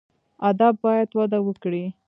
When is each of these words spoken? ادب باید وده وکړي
ادب 0.49 0.73
باید 0.83 1.09
وده 1.17 1.39
وکړي 1.43 1.85